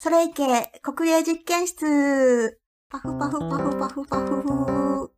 [0.00, 5.10] それいけ、国営実験室パフパフパフパフパフフ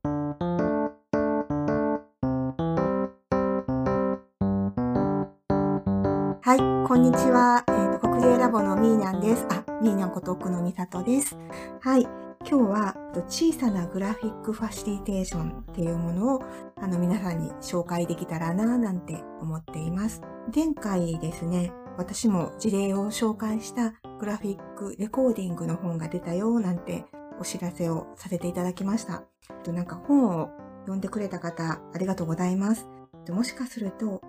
[6.41, 7.63] はい、こんにちは。
[7.69, 9.47] えーと、国営ラボのミーニャンです。
[9.51, 11.37] あ、ミーニャンこと奥野美里です。
[11.83, 12.05] はい、
[12.49, 12.97] 今日は
[13.29, 16.43] 小さなグラフィックファシリテーションっていうものを
[16.81, 20.23] あの皆さんに紹介できたらなぁなんて思っています。
[20.55, 27.05] 前回ですね、私も事例を紹介したグラフィックレコーディングの本が出たよなんて
[27.41, 29.25] お知らせをさせていただきました。
[29.67, 30.51] なんか本を
[30.83, 32.87] 読んでくれた方ありがとうございます。
[33.31, 34.21] もしかすると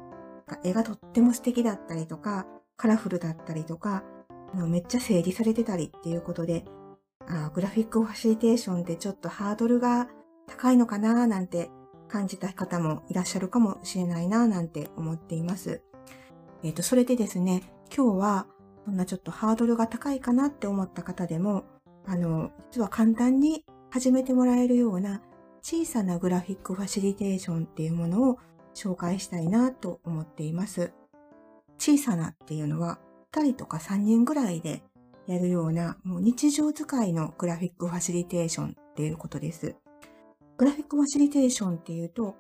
[0.64, 2.46] 絵がとっても素敵だったりとか
[2.78, 4.04] カラフルだったりとか
[4.54, 6.66] めっちゃ整理されてたりっていうことで
[7.28, 10.08] あグラフィックファシリテーションってちょっとハードルが
[10.48, 11.70] 高いのかななんて
[12.08, 15.82] 感じた方もいらっしゃるかもしれないななんて思っています。
[16.64, 17.64] えっ、ー、と、それでですね、
[17.96, 18.48] 今日は
[18.86, 21.66] そんなちょっとハードルが高いかなって思った方でも、
[22.06, 25.22] あの、実は簡単に始めてもらえるような
[25.62, 28.40] 小さなグラフィックファシリテーションっていうものを
[28.74, 30.94] 紹介したいなと思っています。
[31.78, 33.00] 小さなっていうのは
[33.34, 34.84] 2人とか3人ぐらいで
[35.28, 39.76] やるようなもう日常使いのグラフィックファシリテーションっていうことです。
[40.58, 42.36] グラフィックファシリテーションっていうと、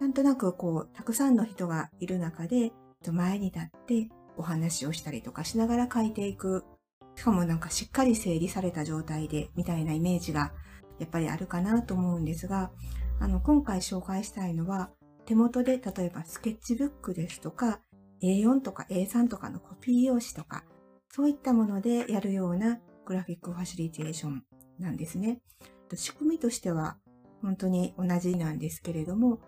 [0.00, 2.72] なんとなくこう、たくさんの人がいる中で、
[3.12, 6.64] 前に立ってお話をしたりとかしながら書いていく。
[7.14, 10.52] しかもなんかしっかり整理された状態でみたいなイメージが
[10.98, 12.70] やっぱりあるかなと思うんですが、
[13.20, 14.90] あの、今回紹介したいのは、
[15.24, 17.80] 手元で例えばスケッチブックですとか、
[18.22, 20.64] A4 とか A3 とかのコピー用紙とか、
[21.10, 24.44] そういったものでやるようなグラフィックファシリテーション
[24.78, 25.40] なんですね。
[25.94, 26.98] 仕組みとしては
[27.42, 29.40] 本当に同じなんですけれども、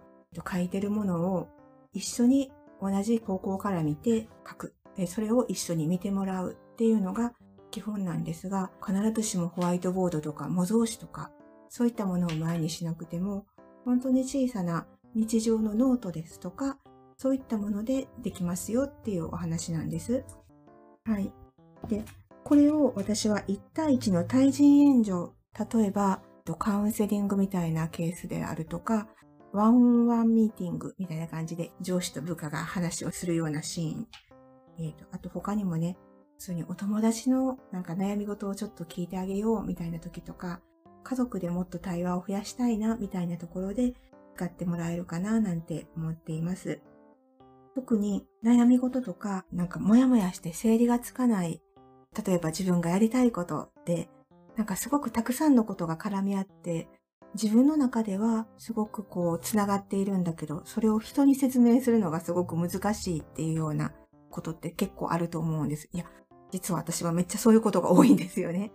[0.50, 1.48] 書いてるものを
[1.92, 2.50] 一緒に
[2.80, 4.74] 同じ方向から見て書く。
[5.06, 7.32] それを一緒に見てもらうっていうのが
[7.70, 11.30] 基本なんですが、必ずしもホワイトボードとか模造紙とか、
[11.68, 13.46] そういったものを前にしなくても、
[13.84, 16.78] 本当に小さな日常のノートですとか、
[17.16, 20.24] そういったものでできますよっていうお話なんです。
[21.04, 21.32] はい。
[21.88, 22.04] で、
[22.44, 25.32] これを私は1対1の対人援助、
[25.78, 26.22] 例えば
[26.58, 29.08] カウンセリングみたいなケースであるとか、
[29.52, 34.06] ワンオンワンミーティングみたいな感じで上司と部下が話をするようなシーン。
[34.78, 35.96] えっ、ー、と、あと他にもね、
[36.38, 40.60] 普通にお友達のなんか悩み事をちょっと聞いてあげようみたいな時とか、
[41.02, 43.94] 家族でもっと対話を増やしたいなみたいなところで
[44.36, 46.80] 使ってもらえるかななんて思っています。
[47.74, 51.60] 特に悩み事とか、なんかモヤモヤして整理がつかない、
[52.26, 54.08] 例えば自分がやりたいことで、
[54.56, 56.88] なんかすごくたくさんのことが絡み合って、
[57.34, 63.92] 自分の中ではすごくこう繋がっているんだけど、それを人に説明するのがすごく難しいっていうような
[64.30, 65.88] ことって結構あると思うんです。
[65.92, 66.04] いや、
[66.50, 68.72] 実は私はめっちゃそういうことが多いんですよね。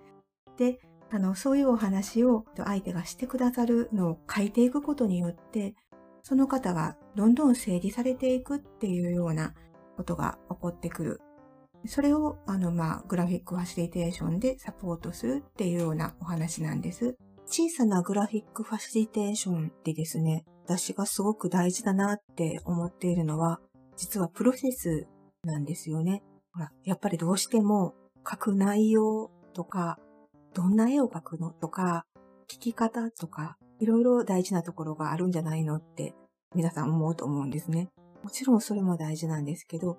[0.58, 0.80] で、
[1.12, 5.76] あの、そういうお話を相手がしてくださるのを書いていくことによって、
[6.24, 9.54] その方がどんどん整理されていくっていうような
[9.98, 11.22] ことが起こってくる。
[11.86, 17.18] それを、あの、まあ、グラフィックファシリテーションでサポートするっていうようなお話なんです。
[17.46, 23.60] 小さなグラフィックファシリテーションでですね、私がすごく大事だなって思っているのは、
[23.98, 25.08] 実はプロセス
[25.44, 26.24] なんですよね。
[26.54, 27.94] ほら、やっぱりどうしても
[28.30, 30.00] 書く内容とか、
[30.54, 32.06] どんな絵を描くのとか、
[32.48, 36.14] 聞き方とか、いろいろ大事なところがあるんじゃないのって
[36.56, 37.90] 皆さん思うと思うんですね。
[38.24, 39.98] もちろんそれも大事なんですけど、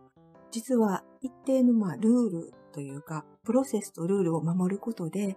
[0.50, 5.37] 実は一定のまあルールというか、プロセスとルールを守ることで、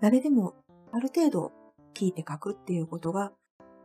[0.00, 0.54] 誰でも
[0.92, 1.52] ある程度
[1.94, 3.32] 聞いて書くっていうことが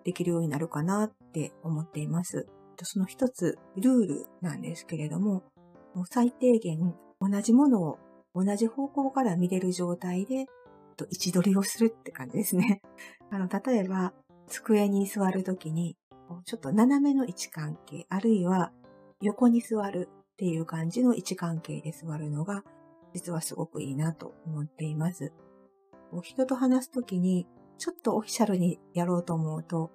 [0.04, 2.48] できるようになるかなって思っています。
[2.86, 5.44] その一つ、ルールなんですけれども、
[5.94, 7.98] も最低限同じものを
[8.36, 10.46] 同じ方向から見れる状態で
[11.06, 12.82] 位置取りをするって感じですね。
[13.30, 14.14] あの、例えば、
[14.48, 15.98] 机に座るときに、
[16.46, 18.72] ちょっと斜めの位置関係、あるいは
[19.22, 22.64] 横に座るっていう感じの位置関係で座るのが、
[23.14, 25.34] 実はすごくいいなと思っています。
[26.22, 27.48] 人と話すときに、
[27.78, 29.92] ちょっとオフィシャルにやろうと思うと、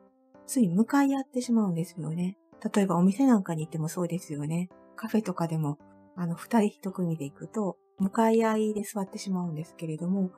[0.47, 2.37] つい向かい合ってしまうんですよね。
[2.75, 4.69] 例えばお店なんかに行ってもそうですよね。
[4.97, 5.79] カフェとかでも、
[6.17, 10.31] あの、二人一組で行くと、向かい合いで座ってしまうんですけれども、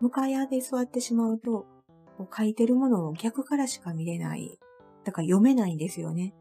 [0.00, 1.66] 向かい合いで座ってしまうと、
[2.16, 4.58] こう書いてるものを逆からしか見れない。
[5.04, 6.34] だから読めないんですよね。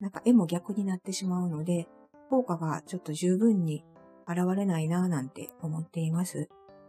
[0.00, 1.88] なんか絵も逆になってしまうので、
[2.30, 3.84] 効果がちょっと十分に
[4.28, 6.48] 現れないなぁなんて思っています。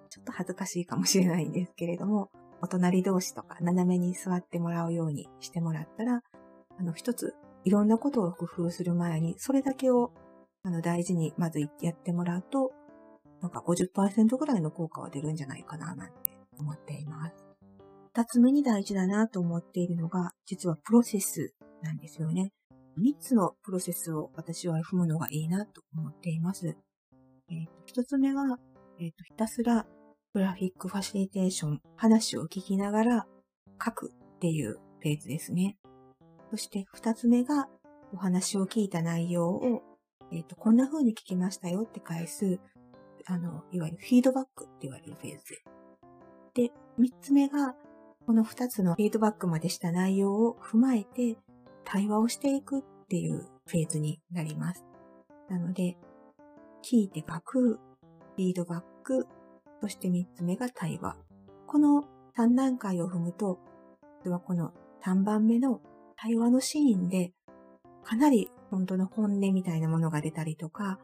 [0.10, 2.30] ちょっと恥ずかしいかもしれないんですけれども、
[2.62, 6.22] お隣同士とか斜めに座ってもらうようにしてもらったら、
[6.80, 7.36] あの、一つ、
[7.68, 10.14] いろんなことを工夫する前に、それだけを、
[10.64, 12.72] あの、大事にまずやってもらうと、
[13.42, 17.46] なんか50%ぐらいの効果は出るんじゃないかななんて思っています。
[18.14, 22.54] 二つ目に大事だなと思っているのが、実はプロセスなんですよね。
[22.96, 26.78] 三つのプロセスを私は踏むのがいいなと思っています。
[27.50, 28.58] えー、と一つ目は、
[28.98, 29.86] えーと、ひたすら
[30.34, 33.28] グラフィックファシリテーション、話を聞きながら
[33.84, 35.78] 書くっていうフェーズですね。
[36.50, 37.68] そして二つ目が
[38.14, 39.82] お話を聞いた内容を、
[40.32, 42.60] えっ、ー、と、こんな風に聞きましたよって返す、
[43.26, 45.62] あの、いわゆるフィードバックって言われるフェーズ。
[46.54, 47.76] で、三つ目が、
[48.26, 51.38] この二つのフィードバックまでした内容を踏まえて
[51.86, 54.86] 対話をしていくっていうフェーズになります。
[55.50, 55.98] なので、
[56.84, 59.28] 聞いて書く、フィードバック、
[59.82, 61.18] そして三つ目が対話。
[61.68, 62.04] この
[62.38, 63.60] 3段階を踏むと、
[64.24, 64.74] ではこの
[65.06, 65.82] 3番目の
[66.20, 67.32] 対話のシーンで、
[68.04, 71.00] かなり本当の本音みたいなものが出たりとか、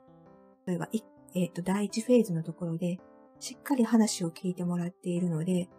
[0.65, 0.89] 例えば、
[1.35, 2.97] えっ、ー、と、第一フェーズのところで、
[3.39, 5.69] しっかり話を聞いてもらっているので、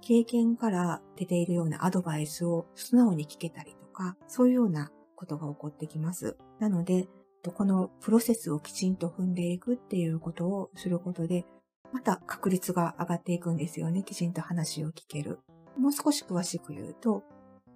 [0.00, 6.36] 経験から出ているようなアドバイスを素直に聞けたりとか、そういうようなことが起こってきます。
[6.58, 7.08] なので、
[7.50, 11.44] このプロセスをきちんと踏んでいくっていうことをすることで、
[11.92, 14.02] また確率が上がっていくんですよね。
[14.02, 15.40] きちんと話を聞ける。
[15.76, 17.22] もう少し詳しく言うと、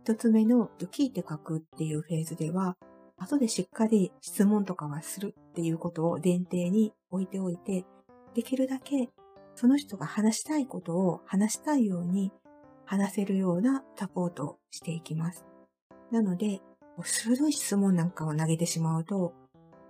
[0.07, 2.77] 一つ目の聞いて書くっていうフェーズでは、
[3.19, 7.85] 後でしっかり質問とかはするっていうことを前提に置いておいて、
[8.33, 9.09] できるだけ
[9.57, 12.31] その人が話したいことを話したいように
[12.85, 15.45] 話せるようなサポートをしていきます。
[16.13, 16.61] なので、
[17.03, 19.35] 鋭い質問なんかを投げてしまうと、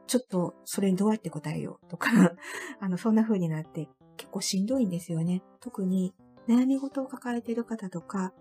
[0.06, 2.08] ちょっとそれにどうやって答えようとか
[2.80, 5.42] あの、そんな風になって結構しんどいんですよね。
[5.60, 6.14] 特に
[6.48, 8.32] 悩み事を抱えている方とか、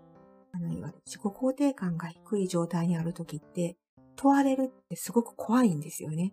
[0.52, 3.76] あの、いわゆる自己肯定感が低い状態にある時って、
[4.16, 6.32] 問われるってすごく怖いんですよね。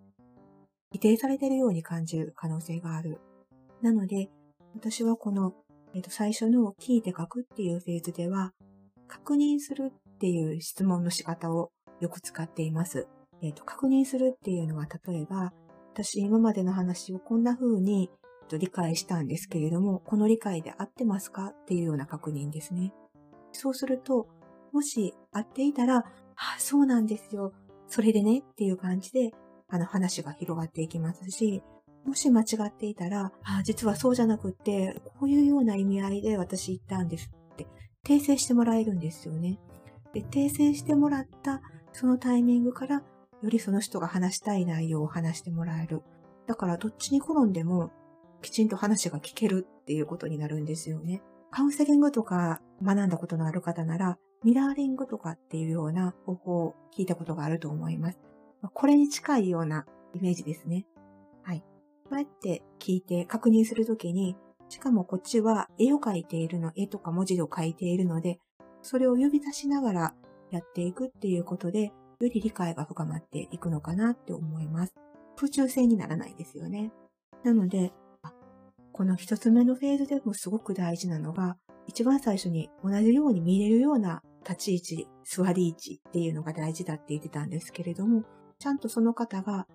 [0.92, 3.20] 否定されているように感じる可能性がある。
[3.82, 4.30] なので、
[4.76, 5.54] 私はこの、
[5.94, 8.54] えっ、と、最初の聞いて書くっていうフェーズでは、
[9.08, 13.08] 確認するっていう質問の仕方をよく使っています。
[13.42, 15.54] えっ、と、確認するっていうのは、例えば、
[15.94, 18.10] 私今までの話をこんな風に
[18.58, 22.94] 理解したんですけれども、この理解で合ってますかっていうような確認ですね。
[23.54, 24.28] そうすると、
[24.72, 26.06] もし合っていたら、あ、
[26.58, 27.54] そうなんですよ。
[27.88, 29.32] それでねっていう感じで、
[29.70, 31.62] あの話が広がっていきますし、
[32.06, 37.68] もし間違っていたら、あ実はそうじゃなくって、こういうような意味合いで私言ったんですって、
[38.06, 39.60] 訂正してもらえるんですよね。
[40.14, 41.62] で、訂正してもらった
[41.94, 43.04] そのタイミングから、
[43.42, 46.02] よりその人が話したい内容を話してもらえる。
[46.48, 47.92] だからどっちに転んでも、
[48.42, 51.22] きちんと話が聞けるっていうことになるんですよね。
[51.56, 58.18] カウンセリングとか学んだことのある方なら、ミラーリングとかっていうような方法を聞いたことがあると思います。
[58.74, 59.86] これに近いような
[60.16, 60.88] イメージですね。
[61.44, 61.60] はい。
[62.06, 64.36] こうやって聞いて確認するときに、
[64.68, 68.40] しかもこっちは絵を描いているの、絵とか文字を書いているので、
[68.82, 70.16] それを指差しながら
[70.50, 71.92] やっていくっていうことで、よ
[72.22, 74.96] り理解が深まっていくのかなって思います。
[75.36, 76.92] 空中戦にならないですよね。
[77.44, 77.94] なので、
[78.94, 81.58] この一つ目のフェーズでもすごく大事なのが、
[81.88, 88.24] 一番最初に同じように見れるような立ち位置、座り位置っていうのが大事だって言ってたんですけれども、
[88.60, 89.66] ちゃんとその方が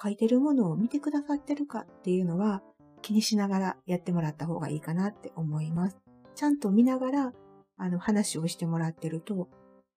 [0.00, 2.62] 書いてるものを見てくださってるかっていうのは
[3.00, 5.96] 気にしながらやってもらった方がいいかなって思います。
[6.34, 7.32] ちゃんと見ながら
[7.78, 9.48] あの話をしてもらってると、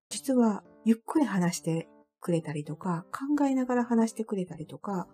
[0.08, 1.86] 実はゆっくり話して
[2.18, 5.06] くれたりとか、考えながら話してくれたりとか、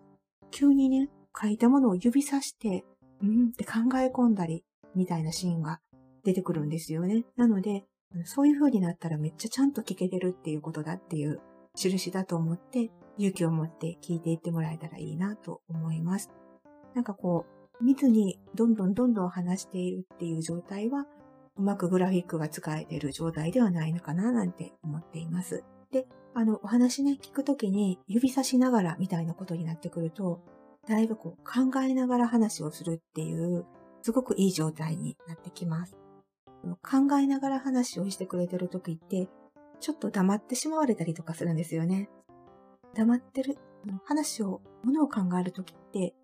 [0.53, 2.85] 急にね、書いたものを指さして、
[3.23, 5.81] うんって考え込んだり、みたいなシーンが
[6.25, 7.25] 出てくるんですよね。
[7.37, 7.85] なので、
[8.25, 11.41] そういう風になったらめっちゃちゃんと聞けてるっていうことだっていう
[11.75, 16.31] 印だと思って勇気を持って聞いていってもらえたらいいなと思います。
[16.95, 17.47] なんかこ
[17.81, 21.07] う、見ずにどんどんどんどん話しているっていう状態は、
[21.57, 25.65] うまくグラフィックが使えている状態ではないのかななんて思っています。
[25.91, 30.41] で、あの、お話ね、聞くときに指差しながらみたいなことになってくると、
[30.89, 33.67] だいぶこう考えながら話をするっていう、
[34.03, 35.97] すごくいい状態になってきます。
[36.83, 39.29] 考えながら話をしてくれてるときって、
[39.81, 42.09] ちょっと黙ってしまわれたりとかするんですよね。
[42.95, 43.59] 黙ってる、
[44.05, 46.15] 話を、ものを考えるときって、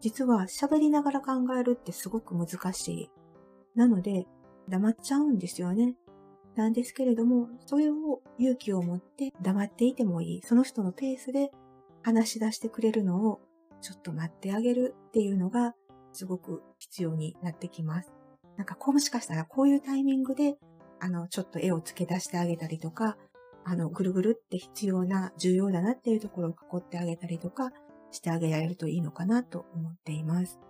[0.00, 3.10] 実は喋りながら考えるってすごく難しい。
[3.74, 4.26] なので、
[4.68, 5.96] 黙っちゃうんですよね。
[6.56, 10.42] なんですけれども、それを勇気を持って黙っていてもいい。
[10.42, 11.50] その人のペースで
[12.02, 13.40] 話し出してくれるのを
[13.80, 15.74] ちょっと待ってあげるっていうのが
[16.12, 18.12] すごく必要になってきます。
[18.56, 20.56] なんかこうもしかしたらこういうタイミングで
[21.00, 23.16] あの、ちょっと絵を付け出してあげたりとか、
[23.64, 27.70] あの、ぐるぐるって必要な、重要だなっていうところを囲ってあげたりとか
[28.10, 30.60] してあげられるといいのかなと思っています。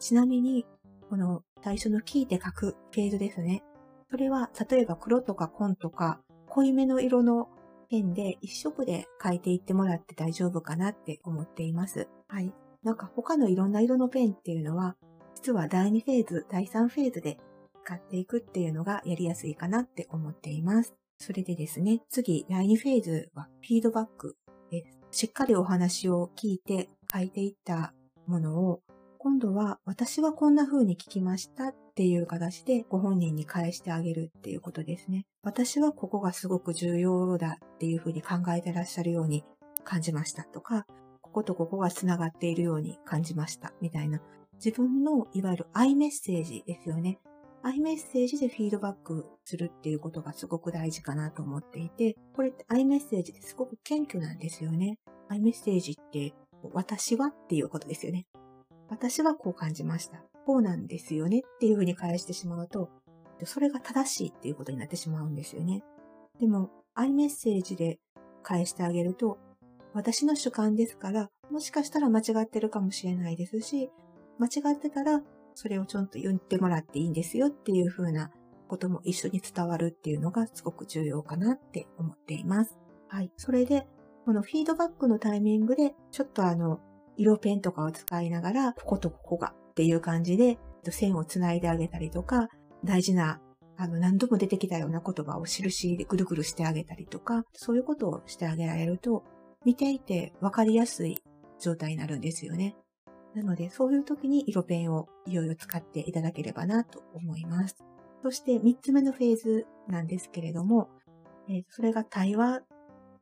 [0.00, 0.66] ちなみに、
[1.08, 3.62] この最初の聞いて書くフェーズですね。
[4.10, 7.48] それは、例えば黒とか紺とか、濃いめの色の
[7.92, 12.08] ペンで一色で書いていってもらって大丈夫かなって思っています。
[12.26, 12.50] はい。
[12.82, 14.96] なんか他のいろんな色のペンっていうのは、
[15.34, 17.38] 実は第2フェーズ、第3フェーズで
[17.84, 20.94] 使っていくっていうのがやりやすいかなって思っています。
[21.18, 24.38] それでですね、次、第2フェーズはフィードバック
[24.70, 25.24] です。
[25.24, 27.92] しっかりお話を聞いて書いていった
[28.26, 28.80] ものを、
[29.24, 35.26] 今度は私はこんな風に聞きましたっていう形でご本人に返してあげるっていうことですね。
[35.44, 39.44] 私はここがすごく重要だっていう風に考えてらっしゃるように
[39.84, 40.86] 感じましたとか、
[41.20, 44.20] こことここが繋がっているように感じましたみたいな
[44.54, 47.20] 自分のいわゆるアイメッセージですよね。
[47.62, 54.98] アイメッセージでフィードバックするっていうことがすごく大事かなと思っていて、これってアイメッセージってすごく謙虚なんですよね。
[55.28, 56.34] アイメッセージって
[56.72, 58.26] 私はっていうことですよね。
[58.92, 60.22] 私はこう感じました。
[60.44, 62.90] こうなんですよねっていうふうに返してしまうと、
[63.44, 65.82] それが正しいっていうことになってしまうんですよね。
[66.38, 67.98] でも、アイメッセージで
[68.42, 69.38] 返してあげると、
[69.94, 73.90] 私の主観ですから、もしかしたら間違ってるかもしれないですし、
[74.38, 75.22] 間違ってたら
[75.54, 78.30] それをちょっと言ってもらっていいんですよっていう風な
[78.68, 82.78] ことも一緒に伝わるっていうのがすごく重要かなって思っています。
[83.08, 83.32] はい。
[83.38, 83.86] それで、
[84.26, 86.80] このフィードバックのタイミングで、ちょっとあの、
[87.16, 90.58] 色ペンとかを使いながら、こことここがっていう感じで、
[90.90, 92.48] 線をつないであげたりとか、
[92.84, 93.40] 大事な、
[93.76, 99.24] あの、何度も出てきたような言葉を印でぐるぐるしてあげたりとか、そういうことをしてあげられると、
[99.64, 101.18] 見ていて分かりやすい
[101.60, 102.76] 状態になるんですよね。
[103.34, 107.76] なので、そういう時に色ペンをいろいろ使っていただければなと思います。
[108.22, 110.88] そして3つ目のフェーズなんですけれども、
[111.48, 112.60] えー、それが対話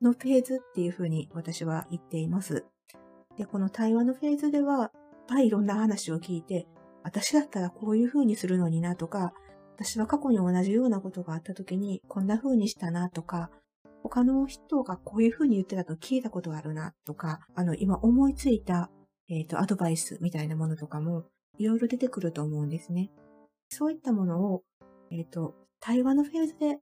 [0.03, 2.67] のフェーズっていうふうに私は言っています。
[3.41, 4.91] で、この対話のフェーズでは、いっ
[5.27, 6.67] ぱいいろんな話を聞いて、
[7.03, 9.33] 私だったらこういうふうにするのになとか、
[9.77, 13.51] 私は過去に同じようなことがあった時にこんな風にしたなとか、
[14.03, 18.91] 他の人がこういう風に言ってたと聞いたことあるなとか、あの、今思いついた
[19.31, 21.25] えっ、ー、と、アドバイスみたいなものとかも
[21.57, 23.11] いろいろ出てくると思うんですね。
[23.71, 24.63] そういったものを、
[25.13, 26.79] えっ、ー、と、対話のフェーズで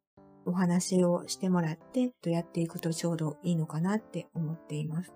[0.47, 5.13] お話をしてもらって、やっていくとちょうどいいのかなって思っています。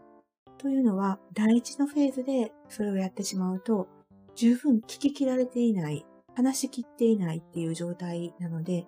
[0.62, 3.88] というのは、第一のフェーズでそれをやってしまうと、
[4.36, 8.86] 十分聞き切られていない、話し切っていないっていう状態なので、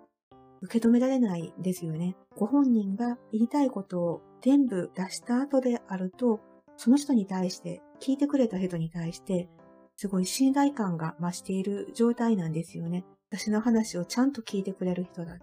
[0.63, 2.17] 受け止められないですよね。
[2.37, 6.39] ご本人が言いたいことを全部出した後であると、
[6.77, 9.49] その人に対して聞いてくれた人に対して、
[9.97, 13.05] すごい信頼感が増している状態なんですよね。
[13.33, 15.39] 私の話をちゃんと聞いてくれる人だ。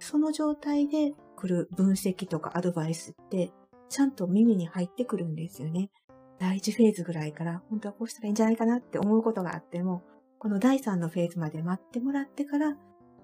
[0.00, 3.52] その状態で来る分析とかアドバイスって、
[3.90, 5.90] ちゃんと耳に入ってくるんですよね。
[6.38, 10.02] 第1フェーズぐらいから、本当はこうしたらいいんじゃないかなって思うことがあっても、
[10.38, 12.76] この第3のフェーズまで待ってもらってから、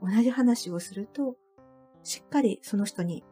[0.03, 1.37] 同じ話をすると、
[2.03, 3.25] しっかりその人に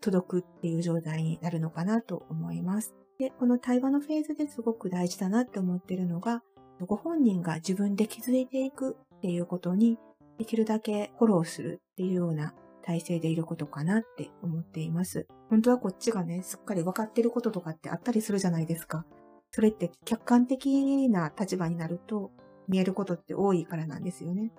[0.00, 2.94] 届くっていう状態になるのかなと思います。
[3.18, 6.42] で、この対話のフェーズですごく大事だなって思ってるのが、
[6.86, 9.98] ご本人が自分で気づいていくっていうことに、
[10.38, 15.26] できるだけフォローするっていうような体制でいることかなって思っています。
[15.52, 19.04] 本当はこっちがね、すっかり分かってることとかってあったりするじゃないですか。
[19.50, 22.30] それって客観的な立場になると
[22.68, 24.50] 見えることって多いからなんですよね。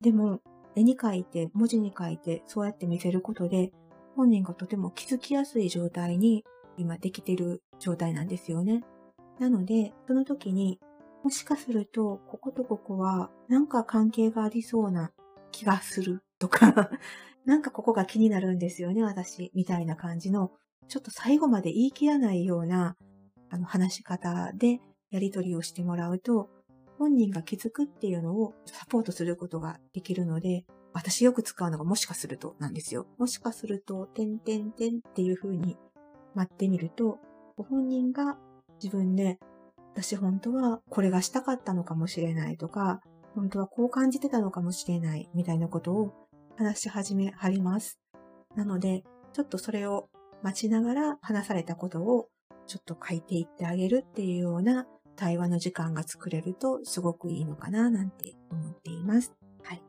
[0.00, 0.40] でも、
[0.74, 3.70] 絵に描いて、文字に書いて、そうやって見せることで、
[4.16, 6.44] 本人がとても気づきやすい状態に
[6.76, 8.82] 今できてる状態なんですよね。
[9.38, 10.80] なので、その時に、
[11.22, 15.12] もしかすると、こことここは、なんか関係がありそうな
[15.52, 16.90] 気がするとか
[17.50, 20.52] なんかここが気になるんですよね、私、みたいな感じの、
[20.86, 22.96] ちょっと最後まで言い切らないような、
[23.50, 24.78] あの、話し方で
[25.10, 26.48] やり取りをしてもらうと、
[26.96, 33.08] 本人が気づくっていうのをサポートすることができるので、私よく使うのがもしかするとなんですよ。
[33.18, 35.76] もしかすると、てんてんてんっていう風に
[36.36, 37.18] 待ってみると、
[37.56, 38.38] ご本人が
[38.80, 39.40] 自分で、
[39.96, 43.00] 私本当はこれがしたかったのかもしれないとか、
[43.34, 46.12] 本当はこう感じてたのかもしれないみたいなことを
[46.60, 47.98] 話し始めはります。
[48.54, 49.02] なので、
[49.32, 50.10] ちょっとそれを
[50.42, 52.28] 待ちながら話されたことを
[52.66, 54.86] ちょっと書いていってあげるっていうような
[55.16, 59.32] 対話の時間が作れるとすごくいいのかななんて思っています。
[59.62, 59.82] はい。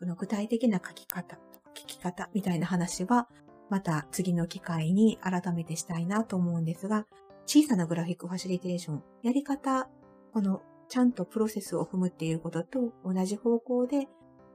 [0.00, 1.38] この具体的な書き方、
[1.74, 3.26] 聞き方みたいな話は
[3.70, 7.06] また次の機会に改めてしたいなと思うんですが、
[7.46, 9.88] 小さなグラフィックファシリテーション、やり方、
[10.34, 14.08] このちゃんとプロセスを踏むっていうことと同じ方向で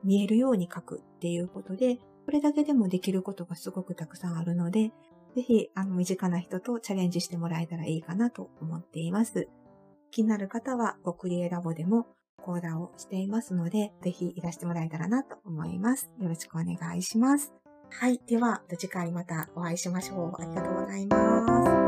[0.03, 4.91] 見えるように書くっていうことで、これだけでもできることがすごくたくさんあるので、
[5.35, 9.47] ぜひ、あの、身近な人とチャレンジしてもらえたらいいかなと思っています。
[10.11, 12.07] 気になる方は、ごクリエラボでも
[12.41, 16.09] 講座をしていますので、ぜひいらしてもらえたらなと思います。
[16.19, 17.53] よろしくお願いします。
[17.89, 18.19] はい。
[18.27, 20.41] では、次回またお会いしましょう。
[20.41, 21.86] ありがとうございます。